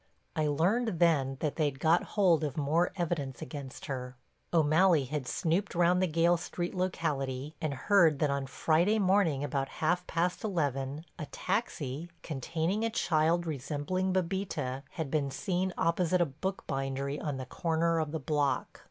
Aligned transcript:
I 0.35 0.47
learned 0.47 0.97
then 0.97 1.37
that 1.41 1.57
they'd 1.57 1.79
got 1.79 2.01
hold 2.17 2.43
of 2.43 2.57
more 2.57 2.91
evidence 2.95 3.39
against 3.39 3.85
her. 3.85 4.17
O'Malley 4.51 5.05
had 5.05 5.27
snooped 5.27 5.75
round 5.75 6.01
the 6.01 6.07
Gayle 6.07 6.37
Street 6.37 6.73
locality 6.73 7.53
and 7.61 7.75
heard 7.75 8.17
that 8.17 8.31
on 8.31 8.47
Friday 8.47 8.97
morning 8.97 9.43
about 9.43 9.69
half 9.69 10.07
past 10.07 10.43
eleven 10.43 11.05
a 11.19 11.27
taxi, 11.27 12.09
containing 12.23 12.83
a 12.83 12.89
child 12.89 13.45
resembling 13.45 14.11
Bébita, 14.11 14.81
had 14.89 15.11
been 15.11 15.29
seen 15.29 15.71
opposite 15.77 16.19
a 16.19 16.25
book 16.25 16.65
bindery 16.65 17.19
on 17.19 17.37
the 17.37 17.45
corner 17.45 17.99
of 17.99 18.11
the 18.11 18.19
block. 18.19 18.79